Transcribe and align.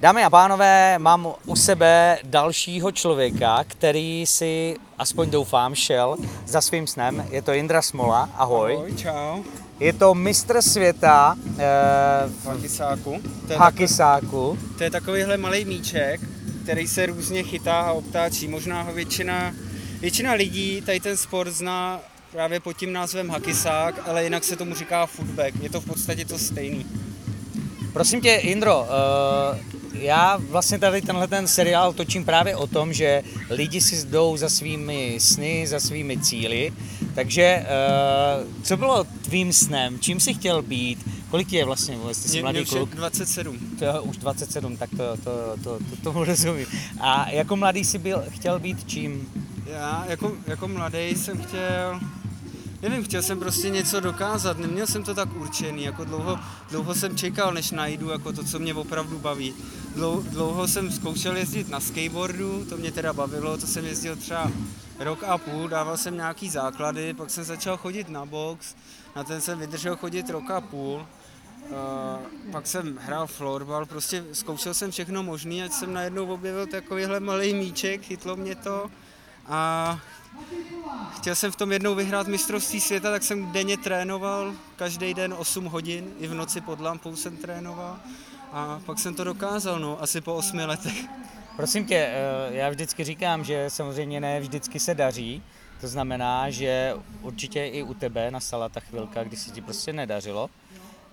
Dámy 0.00 0.24
a 0.24 0.30
pánové, 0.30 0.98
mám 0.98 1.28
u 1.46 1.56
sebe 1.56 2.18
dalšího 2.24 2.92
člověka, 2.92 3.64
který 3.66 4.26
si, 4.26 4.76
aspoň 4.98 5.30
doufám, 5.30 5.74
šel 5.74 6.16
za 6.46 6.60
svým 6.60 6.86
snem. 6.86 7.26
Je 7.30 7.42
to 7.42 7.52
Indra 7.52 7.82
Smola, 7.82 8.30
ahoj. 8.36 8.74
Ahoj, 8.74 8.94
čau. 8.96 9.42
Je 9.80 9.92
to 9.92 10.14
mistr 10.14 10.62
světa 10.62 11.36
eh, 11.58 11.64
V 12.42 12.46
hakisáku. 12.46 13.22
To 13.46 13.52
je, 13.52 13.58
hakisáku. 13.58 14.58
tak, 14.68 14.78
to 14.78 14.84
je 14.84 14.90
takovýhle 14.90 15.36
malý 15.36 15.64
míček, 15.64 16.20
který 16.62 16.86
se 16.88 17.06
různě 17.06 17.42
chytá 17.42 17.80
a 17.80 17.92
obtáčí. 17.92 18.48
Možná 18.48 18.82
ho 18.82 18.92
většina, 18.92 19.54
většina 20.00 20.32
lidí 20.32 20.82
tady 20.86 21.00
ten 21.00 21.16
sport 21.16 21.50
zná 21.50 22.00
právě 22.32 22.60
pod 22.60 22.72
tím 22.76 22.92
názvem 22.92 23.28
hakisák, 23.28 24.08
ale 24.08 24.24
jinak 24.24 24.44
se 24.44 24.56
tomu 24.56 24.74
říká 24.74 25.06
footback. 25.06 25.54
Je 25.62 25.70
to 25.70 25.80
v 25.80 25.86
podstatě 25.86 26.24
to 26.24 26.38
stejný. 26.38 26.86
Prosím 27.92 28.20
tě, 28.20 28.34
Indro, 28.34 28.86
eh, 28.88 29.74
já 29.94 30.36
vlastně 30.50 30.78
tady 30.78 31.02
tenhle 31.02 31.28
ten 31.28 31.48
seriál 31.48 31.92
točím 31.92 32.24
právě 32.24 32.56
o 32.56 32.66
tom, 32.66 32.92
že 32.92 33.22
lidi 33.50 33.80
si 33.80 34.06
jdou 34.06 34.36
za 34.36 34.48
svými 34.48 35.16
sny, 35.18 35.66
za 35.66 35.80
svými 35.80 36.18
cíly. 36.18 36.72
Takže 37.14 37.42
eh, 37.42 37.66
co 38.62 38.76
bylo 38.76 39.04
tvým 39.04 39.52
snem? 39.52 39.98
Čím 40.00 40.20
jsi 40.20 40.34
chtěl 40.34 40.62
být? 40.62 41.08
Kolik 41.30 41.48
ti 41.48 41.56
je 41.56 41.64
vlastně? 41.64 41.98
Jsi 42.12 42.28
Mě- 42.30 42.42
mladý 42.42 42.58
mě 42.58 42.66
kluk? 42.66 42.94
27. 42.94 43.58
To 43.78 43.84
je 43.84 44.00
už 44.00 44.16
27, 44.16 44.76
tak 44.76 44.90
to, 44.90 44.96
to, 45.24 45.30
to, 45.64 45.78
to, 45.78 45.96
tomu 46.02 46.24
rozumím. 46.24 46.66
A 47.00 47.30
jako 47.30 47.56
mladý 47.56 47.84
jsi 47.84 47.98
byl, 47.98 48.24
chtěl 48.30 48.58
být 48.58 48.88
čím? 48.88 49.28
Já 49.66 50.04
jako, 50.08 50.32
jako 50.46 50.68
mladý 50.68 50.98
jsem 51.16 51.42
chtěl, 51.42 52.00
nevím, 52.88 53.04
chtěl 53.04 53.22
jsem 53.22 53.38
prostě 53.38 53.70
něco 53.70 54.00
dokázat, 54.00 54.58
neměl 54.58 54.86
jsem 54.86 55.02
to 55.02 55.14
tak 55.14 55.36
určený, 55.36 55.84
jako 55.84 56.04
dlouho, 56.04 56.38
dlouho 56.70 56.94
jsem 56.94 57.16
čekal, 57.16 57.54
než 57.54 57.70
najdu 57.70 58.08
jako 58.08 58.32
to, 58.32 58.44
co 58.44 58.58
mě 58.58 58.74
opravdu 58.74 59.18
baví. 59.18 59.54
Dlouho, 59.94 60.22
dlouho 60.22 60.68
jsem 60.68 60.92
zkoušel 60.92 61.36
jezdit 61.36 61.68
na 61.68 61.80
skateboardu, 61.80 62.64
to 62.64 62.76
mě 62.76 62.92
teda 62.92 63.12
bavilo, 63.12 63.56
to 63.56 63.66
jsem 63.66 63.84
jezdil 63.84 64.16
třeba 64.16 64.50
rok 64.98 65.22
a 65.24 65.38
půl, 65.38 65.68
dával 65.68 65.96
jsem 65.96 66.16
nějaký 66.16 66.50
základy, 66.50 67.14
pak 67.14 67.30
jsem 67.30 67.44
začal 67.44 67.76
chodit 67.76 68.08
na 68.08 68.26
box, 68.26 68.74
na 69.16 69.24
ten 69.24 69.40
jsem 69.40 69.58
vydržel 69.58 69.96
chodit 69.96 70.30
rok 70.30 70.50
a 70.50 70.60
půl. 70.60 71.06
Uh, 71.64 72.52
pak 72.52 72.66
jsem 72.66 72.96
hrál 72.96 73.26
florbal, 73.26 73.86
prostě 73.86 74.24
zkoušel 74.32 74.74
jsem 74.74 74.90
všechno 74.90 75.22
možné, 75.22 75.64
ať 75.64 75.72
jsem 75.72 75.92
najednou 75.92 76.26
objevil 76.26 76.66
takovýhle 76.66 77.20
malý 77.20 77.54
míček, 77.54 78.02
chytlo 78.02 78.36
mě 78.36 78.54
to 78.54 78.90
a 79.46 80.00
chtěl 81.16 81.34
jsem 81.34 81.52
v 81.52 81.56
tom 81.56 81.72
jednou 81.72 81.94
vyhrát 81.94 82.26
mistrovství 82.26 82.80
světa, 82.80 83.10
tak 83.10 83.22
jsem 83.22 83.52
denně 83.52 83.76
trénoval, 83.76 84.52
každý 84.76 85.14
den 85.14 85.34
8 85.38 85.64
hodin, 85.64 86.12
i 86.18 86.26
v 86.26 86.34
noci 86.34 86.60
pod 86.60 86.80
lampou 86.80 87.16
jsem 87.16 87.36
trénoval 87.36 87.98
a 88.52 88.80
pak 88.86 88.98
jsem 88.98 89.14
to 89.14 89.24
dokázal, 89.24 89.78
no, 89.80 90.02
asi 90.02 90.20
po 90.20 90.34
8 90.34 90.58
letech. 90.58 91.04
Prosím 91.56 91.86
tě, 91.86 91.96
eh, 91.96 92.54
já 92.54 92.70
vždycky 92.70 93.04
říkám, 93.04 93.44
že 93.44 93.70
samozřejmě 93.70 94.20
ne 94.20 94.40
vždycky 94.40 94.80
se 94.80 94.94
daří. 94.94 95.42
To 95.80 95.88
znamená, 95.88 96.50
že 96.50 96.94
určitě 97.22 97.66
i 97.66 97.82
u 97.82 97.94
tebe 97.94 98.30
nastala 98.30 98.68
ta 98.68 98.80
chvilka, 98.80 99.24
kdy 99.24 99.36
se 99.36 99.50
ti 99.50 99.60
prostě 99.60 99.92
nedařilo. 99.92 100.50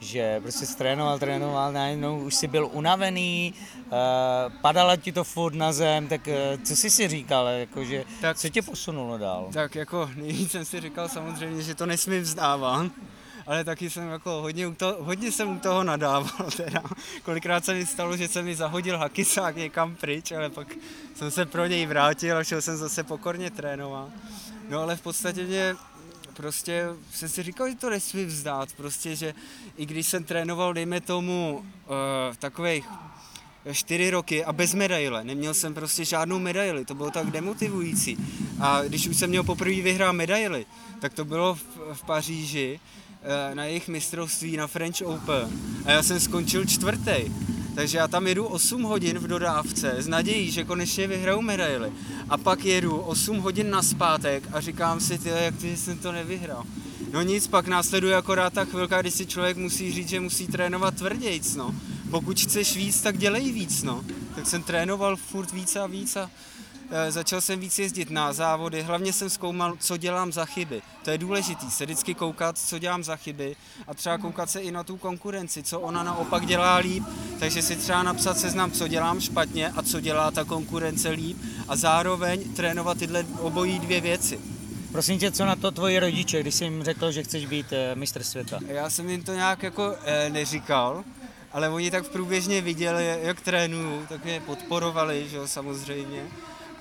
Že 0.00 0.40
prostě 0.40 0.66
trénoval, 0.66 1.18
trénoval, 1.18 1.72
najednou 1.72 2.18
už 2.20 2.34
jsi 2.34 2.46
byl 2.46 2.68
unavený, 2.72 3.54
eh, 3.86 3.90
padala 4.60 4.96
ti 4.96 5.12
to 5.12 5.24
furt 5.24 5.54
na 5.54 5.72
zem, 5.72 6.08
tak 6.08 6.28
eh, 6.28 6.58
co 6.64 6.76
jsi 6.76 6.90
si 6.90 7.08
říkal, 7.08 7.46
jakože, 7.48 8.04
Tak- 8.20 8.36
co 8.36 8.48
tě 8.48 8.62
posunulo 8.62 9.18
dál? 9.18 9.48
Tak 9.52 9.74
jako 9.74 10.10
nejvíc 10.16 10.50
jsem 10.50 10.64
si 10.64 10.80
říkal 10.80 11.08
samozřejmě, 11.08 11.62
že 11.62 11.74
to 11.74 11.86
nesmím 11.86 12.22
vzdávat, 12.22 12.86
ale 13.46 13.64
taky 13.64 13.90
jsem 13.90 14.08
jako 14.08 14.30
hodně, 14.30 14.66
u 14.66 14.74
toho, 14.74 14.96
hodně 14.98 15.32
jsem 15.32 15.56
u 15.56 15.58
toho 15.58 15.84
nadával 15.84 16.50
teda. 16.56 16.82
Kolikrát 17.22 17.64
se 17.64 17.74
mi 17.74 17.86
stalo, 17.86 18.16
že 18.16 18.28
se 18.28 18.42
mi 18.42 18.56
zahodil 18.56 18.98
hakisák 18.98 19.56
někam 19.56 19.96
pryč, 19.96 20.32
ale 20.32 20.50
pak 20.50 20.68
jsem 21.14 21.30
se 21.30 21.46
pro 21.46 21.66
něj 21.66 21.86
vrátil 21.86 22.36
a 22.38 22.44
šel 22.44 22.62
jsem 22.62 22.76
zase 22.76 23.04
pokorně 23.04 23.50
trénovat. 23.50 24.08
No 24.68 24.80
ale 24.80 24.96
v 24.96 25.00
podstatě 25.00 25.44
mě 25.44 25.74
prostě 26.38 26.86
jsem 27.12 27.28
si 27.28 27.42
říkal, 27.42 27.68
že 27.68 27.74
to 27.74 27.90
nesmím 27.90 28.26
vzdát, 28.26 28.72
prostě, 28.72 29.16
že 29.16 29.34
i 29.76 29.86
když 29.86 30.06
jsem 30.06 30.24
trénoval, 30.24 30.72
dejme 30.72 31.00
tomu, 31.00 31.58
uh, 31.58 32.36
takových 32.38 32.86
čtyři 33.72 34.10
roky 34.10 34.44
a 34.44 34.52
bez 34.52 34.74
medaile. 34.74 35.24
Neměl 35.24 35.54
jsem 35.54 35.74
prostě 35.74 36.04
žádnou 36.04 36.38
medaili, 36.38 36.84
to 36.84 36.94
bylo 36.94 37.10
tak 37.10 37.30
demotivující. 37.30 38.16
A 38.60 38.82
když 38.82 39.08
už 39.08 39.16
jsem 39.16 39.30
měl 39.30 39.42
poprvé 39.42 39.82
vyhrát 39.82 40.14
medaili, 40.14 40.66
tak 41.00 41.14
to 41.14 41.24
bylo 41.24 41.54
v, 41.54 41.64
v 41.92 42.02
Paříži 42.02 42.80
eh, 43.22 43.54
na 43.54 43.64
jejich 43.64 43.88
mistrovství 43.88 44.56
na 44.56 44.66
French 44.66 45.02
Open. 45.04 45.50
A 45.84 45.90
já 45.90 46.02
jsem 46.02 46.20
skončil 46.20 46.64
čtvrtý. 46.64 47.47
Takže 47.78 47.98
já 47.98 48.08
tam 48.08 48.26
jedu 48.26 48.46
8 48.46 48.82
hodin 48.82 49.18
v 49.18 49.26
dodávce 49.26 49.94
s 49.98 50.08
nadějí, 50.08 50.50
že 50.50 50.64
konečně 50.64 51.06
vyhraju 51.06 51.40
medaily. 51.40 51.92
A 52.28 52.38
pak 52.38 52.64
jedu 52.64 52.96
8 52.96 53.38
hodin 53.38 53.70
na 53.70 53.82
zpátek 53.82 54.48
a 54.52 54.60
říkám 54.60 55.00
si, 55.00 55.18
ty, 55.18 55.28
jak 55.28 55.56
ty 55.56 55.76
jsem 55.76 55.98
to 55.98 56.12
nevyhrál. 56.12 56.64
No 57.12 57.22
nic, 57.22 57.46
pak 57.46 57.68
následuje 57.68 58.16
akorát 58.16 58.52
ta 58.52 58.64
chvilka, 58.64 59.00
kdy 59.00 59.10
si 59.10 59.26
člověk 59.26 59.56
musí 59.56 59.92
říct, 59.92 60.08
že 60.08 60.20
musí 60.20 60.46
trénovat 60.46 60.94
tvrdějc, 60.94 61.56
no. 61.56 61.74
Pokud 62.10 62.40
chceš 62.40 62.76
víc, 62.76 63.00
tak 63.00 63.18
dělej 63.18 63.52
víc, 63.52 63.82
no. 63.82 64.04
Tak 64.34 64.46
jsem 64.46 64.62
trénoval 64.62 65.16
furt 65.16 65.52
víc 65.52 65.76
a 65.76 65.86
víc 65.86 66.16
a 66.16 66.30
začal 67.08 67.40
jsem 67.40 67.60
víc 67.60 67.78
jezdit 67.78 68.10
na 68.10 68.32
závody, 68.32 68.82
hlavně 68.82 69.12
jsem 69.12 69.30
zkoumal, 69.30 69.76
co 69.80 69.96
dělám 69.96 70.32
za 70.32 70.44
chyby. 70.44 70.82
To 71.04 71.10
je 71.10 71.18
důležité, 71.18 71.70
se 71.70 71.84
vždycky 71.84 72.14
koukat, 72.14 72.58
co 72.58 72.78
dělám 72.78 73.04
za 73.04 73.16
chyby 73.16 73.56
a 73.86 73.94
třeba 73.94 74.18
koukat 74.18 74.50
se 74.50 74.60
i 74.60 74.70
na 74.70 74.84
tu 74.84 74.96
konkurenci, 74.96 75.62
co 75.62 75.80
ona 75.80 76.02
naopak 76.02 76.46
dělá 76.46 76.76
líp, 76.76 77.04
takže 77.38 77.62
si 77.62 77.76
třeba 77.76 78.02
napsat 78.02 78.38
seznam, 78.38 78.70
co 78.70 78.88
dělám 78.88 79.20
špatně 79.20 79.68
a 79.68 79.82
co 79.82 80.00
dělá 80.00 80.30
ta 80.30 80.44
konkurence 80.44 81.08
líp 81.08 81.36
a 81.68 81.76
zároveň 81.76 82.54
trénovat 82.54 82.98
tyhle 82.98 83.26
obojí 83.40 83.78
dvě 83.78 84.00
věci. 84.00 84.40
Prosím 84.92 85.18
tě, 85.18 85.32
co 85.32 85.46
na 85.46 85.56
to 85.56 85.70
tvoji 85.70 85.98
rodiče, 85.98 86.40
když 86.40 86.54
jsi 86.54 86.64
jim 86.64 86.82
řekl, 86.82 87.12
že 87.12 87.22
chceš 87.22 87.46
být 87.46 87.72
eh, 87.72 87.94
mistr 87.94 88.22
světa? 88.22 88.58
Já 88.66 88.90
jsem 88.90 89.08
jim 89.08 89.22
to 89.22 89.34
nějak 89.34 89.62
jako 89.62 89.96
e, 90.04 90.30
neříkal, 90.30 91.04
ale 91.52 91.68
oni 91.68 91.90
tak 91.90 92.08
průběžně 92.08 92.60
viděli, 92.60 93.18
jak 93.22 93.40
trénuju, 93.40 94.06
tak 94.08 94.24
mě 94.24 94.40
podporovali, 94.40 95.28
že 95.28 95.36
jo, 95.36 95.48
samozřejmě. 95.48 96.22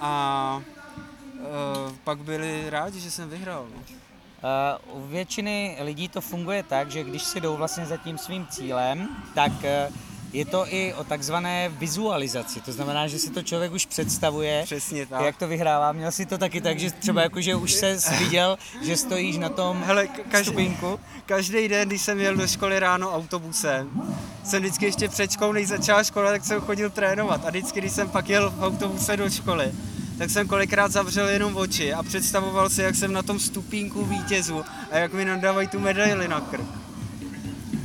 A 0.00 0.60
e, 0.60 1.94
pak 2.04 2.18
byli 2.18 2.70
rádi, 2.70 3.00
že 3.00 3.10
jsem 3.10 3.28
vyhrál. 3.28 3.66
Uh, 4.84 5.04
u 5.04 5.06
většiny 5.06 5.76
lidí 5.80 6.08
to 6.08 6.20
funguje 6.20 6.62
tak, 6.62 6.90
že 6.90 7.04
když 7.04 7.22
si 7.22 7.40
jdou 7.40 7.56
vlastně 7.56 7.86
za 7.86 7.96
tím 7.96 8.18
svým 8.18 8.46
cílem, 8.46 9.08
tak 9.34 9.52
uh, 9.52 9.94
je 10.34 10.44
to 10.44 10.66
i 10.74 10.94
o 10.94 11.04
takzvané 11.04 11.68
vizualizaci. 11.68 12.60
To 12.60 12.72
znamená, 12.72 13.06
že 13.06 13.18
si 13.18 13.30
to 13.30 13.42
člověk 13.42 13.72
už 13.72 13.86
představuje, 13.86 14.62
Přesně 14.64 15.06
tak. 15.06 15.22
jak 15.22 15.36
to 15.36 15.48
vyhrává. 15.48 15.92
Měl 15.92 16.12
si 16.12 16.26
to 16.26 16.38
taky 16.38 16.60
tak, 16.60 16.78
že 16.78 16.90
třeba 16.90 17.22
jako, 17.22 17.40
že 17.40 17.54
už 17.54 17.72
se 17.72 17.96
viděl, 18.18 18.58
že 18.82 18.96
stojíš 18.96 19.38
na 19.38 19.48
tom 19.48 19.82
Hele, 19.86 20.04
ka- 20.04 20.22
každý, 20.30 20.44
stupínku. 20.46 21.00
každý 21.26 21.68
den, 21.68 21.88
když 21.88 22.02
jsem 22.02 22.20
jel 22.20 22.36
do 22.36 22.46
školy 22.46 22.78
ráno 22.78 23.12
autobusem, 23.14 23.90
jsem 24.44 24.62
vždycky 24.62 24.84
ještě 24.84 25.08
před 25.08 25.30
školou, 25.32 25.52
než 25.52 25.68
začala 25.68 26.04
škola, 26.04 26.30
tak 26.30 26.44
jsem 26.44 26.60
chodil 26.60 26.90
trénovat. 26.90 27.46
A 27.46 27.50
vždycky, 27.50 27.80
když 27.80 27.92
jsem 27.92 28.08
pak 28.08 28.28
jel 28.28 28.50
v 28.50 28.62
autobuse 28.62 29.16
do 29.16 29.30
školy, 29.30 29.72
tak 30.18 30.30
jsem 30.30 30.48
kolikrát 30.48 30.92
zavřel 30.92 31.28
jenom 31.28 31.56
oči 31.56 31.94
a 31.94 32.02
představoval 32.02 32.70
si, 32.70 32.82
jak 32.82 32.94
jsem 32.94 33.12
na 33.12 33.22
tom 33.22 33.38
stupínku 33.38 34.04
vítězu 34.04 34.64
a 34.90 34.98
jak 34.98 35.12
mi 35.12 35.24
nadávají 35.24 35.68
tu 35.68 35.78
medaili 35.80 36.28
na 36.28 36.40
krk. 36.40 36.83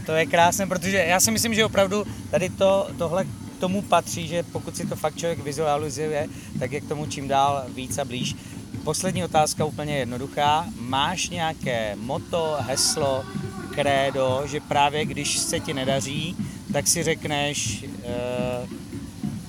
To 0.05 0.11
je 0.11 0.25
krásné, 0.25 0.67
protože 0.67 0.97
já 0.97 1.19
si 1.19 1.31
myslím, 1.31 1.53
že 1.53 1.65
opravdu 1.65 2.05
tady 2.31 2.49
to, 2.49 2.87
tohle 2.97 3.25
k 3.25 3.59
tomu 3.59 3.81
patří, 3.81 4.27
že 4.27 4.43
pokud 4.43 4.77
si 4.77 4.87
to 4.87 4.95
fakt 4.95 5.17
člověk 5.17 5.43
vizualizuje, 5.43 6.27
tak 6.59 6.71
je 6.71 6.81
k 6.81 6.87
tomu 6.87 7.05
čím 7.05 7.27
dál 7.27 7.63
víc 7.75 7.97
a 7.97 8.05
blíž. 8.05 8.35
Poslední 8.83 9.23
otázka 9.23 9.65
úplně 9.65 9.97
jednoduchá. 9.97 10.65
Máš 10.79 11.29
nějaké 11.29 11.95
moto, 11.95 12.57
heslo, 12.59 13.23
krédo, 13.75 14.43
že 14.45 14.59
právě 14.59 15.05
když 15.05 15.37
se 15.37 15.59
ti 15.59 15.73
nedaří, 15.73 16.35
tak 16.73 16.87
si 16.87 17.03
řekneš 17.03 17.83
uh, 17.83 18.69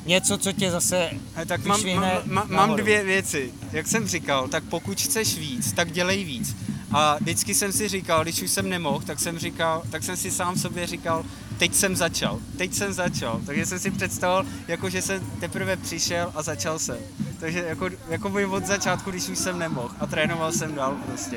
něco, 0.06 0.38
co 0.38 0.53
tě 0.53 0.70
zase 0.70 1.11
He, 1.35 1.46
tak 1.46 1.64
mám, 1.64 1.81
mám, 1.94 2.23
mám, 2.25 2.50
mám 2.50 2.76
dvě 2.76 3.05
věci. 3.05 3.53
Jak 3.73 3.87
jsem 3.87 4.08
říkal, 4.08 4.49
tak 4.49 4.64
pokud 4.64 5.00
chceš 5.00 5.38
víc, 5.38 5.73
tak 5.73 5.93
dělej 5.93 6.25
víc. 6.25 6.56
A 6.92 7.16
vždycky 7.20 7.54
jsem 7.54 7.72
si 7.72 7.88
říkal, 7.88 8.22
když 8.22 8.42
už 8.42 8.50
jsem 8.50 8.69
nemohl, 8.69 9.00
tak 9.06 9.20
jsem 9.20 9.38
říkal, 9.38 9.82
tak 9.90 10.02
jsem 10.02 10.16
si 10.16 10.31
sám 10.31 10.56
sobě 10.58 10.87
říkal, 10.87 11.25
teď 11.58 11.75
jsem 11.75 11.96
začal, 11.96 12.38
teď 12.58 12.75
jsem 12.75 12.92
začal. 12.92 13.40
Takže 13.46 13.66
jsem 13.66 13.78
si 13.78 13.90
představoval, 13.90 14.44
jako 14.69 14.90
že 14.90 15.02
jsem 15.02 15.31
teprve 15.40 15.76
přišel 15.76 16.32
a 16.34 16.42
začal 16.42 16.78
jsem. 16.78 16.98
Takže 17.40 17.58
jako, 17.66 17.88
jako 18.08 18.28
by 18.28 18.46
od 18.46 18.66
začátku, 18.66 19.10
když 19.10 19.28
už 19.28 19.38
jsem 19.38 19.58
nemohl 19.58 19.90
a 20.00 20.06
trénoval 20.06 20.52
jsem 20.52 20.75
dál 20.75 20.96
prostě. 21.06 21.37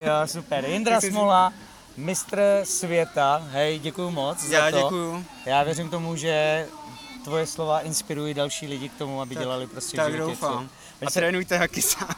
Jo, 0.00 0.12
super. 0.26 0.64
Jindra 0.64 1.00
Smola, 1.00 1.52
mistr 1.96 2.40
světa. 2.64 3.42
Hej, 3.50 3.78
děkuji 3.78 4.10
moc 4.10 4.44
Já 4.48 4.64
za 4.64 4.70
to. 4.70 4.82
děkuju. 4.82 5.24
Já 5.46 5.62
věřím 5.62 5.88
tomu, 5.88 6.16
že 6.16 6.66
tvoje 7.24 7.46
slova 7.46 7.80
inspirují 7.80 8.34
další 8.34 8.66
lidi 8.66 8.88
k 8.88 8.94
tomu, 8.94 9.20
aby 9.20 9.34
Tak- 9.34 9.44
dělali 9.44 9.66
prostě 9.66 9.96
Tak 9.96 10.16
doufám. 10.16 10.68
A 11.06 11.10
trénujte 11.10 11.56
haky 11.58 11.82
sám. 11.82 12.08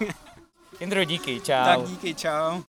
Indro, 0.81 1.05
díky, 1.05 1.41
čau. 1.41 1.65
Tak 1.65 1.89
díky, 1.89 2.15
čau. 2.15 2.63